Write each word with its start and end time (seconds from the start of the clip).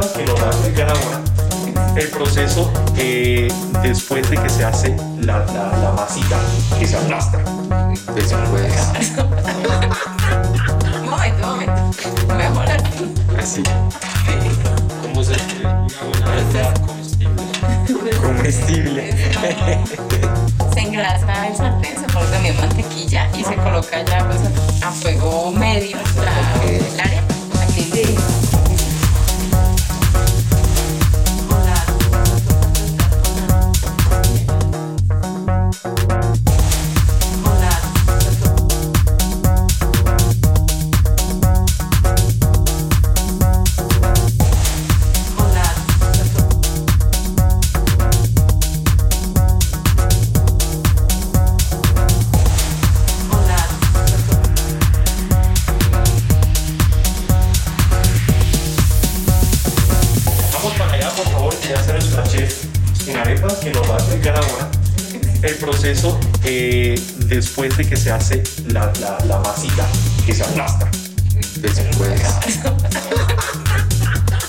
en 0.00 0.08
arepas, 0.08 0.12
que 0.12 0.26
lo 0.26 0.36
va 0.36 0.42
a 0.42 0.50
explicar 0.50 0.88
ahora. 0.90 1.20
El 1.96 2.08
proceso 2.08 2.70
eh, 2.96 3.48
después 3.82 4.28
de 4.30 4.36
que 4.36 4.48
se 4.48 4.64
hace 4.64 4.96
la, 5.20 5.38
la, 5.46 5.76
la 5.82 5.92
masita, 5.92 6.38
que 6.78 6.86
se 6.86 6.96
aplasta. 6.96 7.38
Después, 8.14 8.32
Un 11.02 11.10
momento, 11.10 11.46
momento. 11.46 11.72
Mejor 12.36 12.66
así. 12.70 13.04
así, 13.38 13.62
¿Cómo 15.02 15.24
se 15.24 15.32
una 15.32 16.24
buena 16.24 16.32
arepa 16.32 16.74
comestible? 16.80 18.10
comestible. 18.20 19.14
Se 20.72 20.80
engrasa 20.80 21.48
el 21.48 21.56
sartén, 21.56 21.94
se 22.00 22.06
pone 22.12 22.26
también 22.30 22.56
mantequilla 22.56 23.28
y 23.36 23.44
se 23.44 23.54
coloca 23.56 24.02
ya 24.04 24.26
pues, 24.26 24.40
a 24.82 24.90
fuego 24.92 25.50
medio 25.52 25.96
la, 26.16 26.96
la 26.96 27.02
arepa. 27.02 27.34
Aquí 27.62 27.90
El 65.42 65.54
proceso 65.56 66.18
eh, 66.44 67.00
después 67.26 67.76
de 67.76 67.86
que 67.88 67.96
se 67.96 68.10
hace 68.12 68.42
la, 68.68 68.92
la, 69.00 69.18
la 69.24 69.38
masita, 69.38 69.86
que 70.26 70.34
se 70.34 70.42
aplasta. 70.42 70.90
Después, 71.56 72.20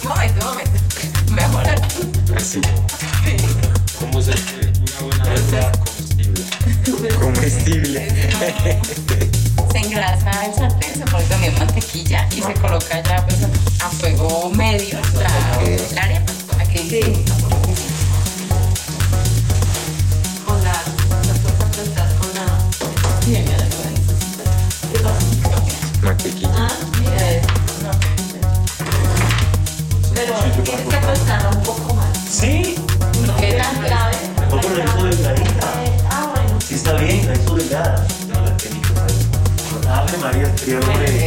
Un 0.03 0.09
momento, 0.09 0.39
un 0.41 0.51
momento. 0.51 0.79
Mejor 1.31 1.63
así. 2.35 2.59
así, 2.59 2.61
¿Cómo 3.99 4.21
se 4.21 4.31
una 4.31 5.23
buena 5.39 5.71
comestible? 5.71 7.15
comestible. 7.15 8.07
Se 9.71 9.77
engrasa 9.77 10.45
el 10.45 10.53
sartén, 10.53 10.93
se 10.93 11.05
pone 11.05 11.23
también 11.25 11.53
mantequilla 11.57 12.27
y 12.35 12.41
se 12.41 12.53
coloca 12.55 13.01
ya 13.01 13.25
pues, 13.25 13.37
a 13.81 13.89
fuego 13.91 14.49
medio 14.49 14.99
la, 15.15 15.29
la 15.95 16.01
arepa. 16.03 16.33
Aquí 16.59 16.79
sí. 16.89 17.25
Ave 40.63 41.20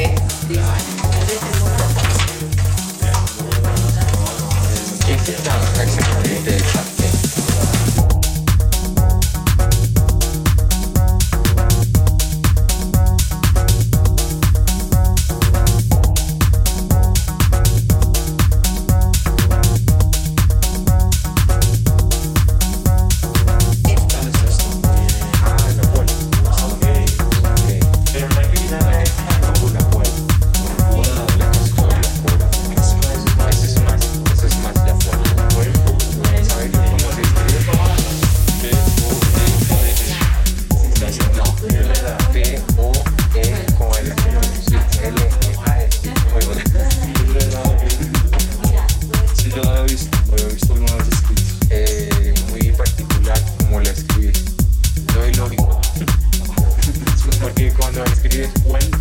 when 58.64 58.93